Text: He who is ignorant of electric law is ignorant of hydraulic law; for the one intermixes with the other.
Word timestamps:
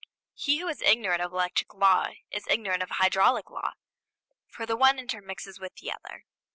He 0.33 0.57
who 0.57 0.67
is 0.67 0.81
ignorant 0.81 1.21
of 1.21 1.31
electric 1.31 1.75
law 1.75 2.07
is 2.31 2.47
ignorant 2.47 2.81
of 2.81 2.89
hydraulic 2.89 3.51
law; 3.51 3.73
for 4.47 4.65
the 4.65 4.75
one 4.75 4.97
intermixes 4.97 5.59
with 5.59 5.75
the 5.75 5.91
other. 5.91 6.25